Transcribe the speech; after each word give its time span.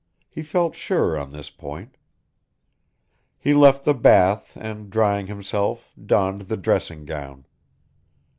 He 0.27 0.41
felt 0.41 0.73
sure 0.73 1.15
on 1.15 1.31
this 1.31 1.51
point. 1.51 1.95
He 3.37 3.53
left 3.53 3.85
the 3.85 3.93
bath 3.93 4.57
and, 4.59 4.89
drying 4.89 5.27
himself, 5.27 5.93
donned 6.03 6.41
the 6.49 6.57
dressing 6.57 7.05
gown. 7.05 7.45